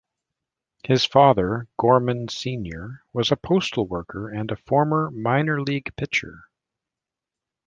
His 0.83 1.05
father, 1.05 1.67
Gorman 1.77 2.27
Senior, 2.27 3.03
was 3.13 3.31
a 3.31 3.35
postal 3.35 3.85
worker 3.87 4.29
and 4.31 4.49
a 4.49 4.55
former 4.55 5.11
minor 5.11 5.61
league 5.61 5.95
pitcher. 5.95 6.45